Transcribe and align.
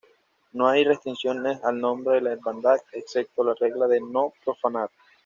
No 0.53 0.67
hay 0.67 0.83
restricciones 0.83 1.63
al 1.63 1.79
nombre 1.79 2.15
de 2.15 2.21
la 2.21 2.31
Hermandad 2.31 2.79
excepto 2.91 3.43
la 3.43 3.53
regla 3.53 3.85
de 3.85 4.01
"no 4.01 4.33
profanar". 4.43 4.89